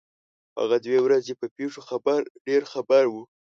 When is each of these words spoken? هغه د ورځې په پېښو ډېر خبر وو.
هغه 0.59 0.77
د 0.83 0.85
ورځې 1.05 1.33
په 1.39 1.47
پېښو 1.55 1.81
ډېر 2.47 2.61
خبر 2.71 3.03
وو. 3.13 3.23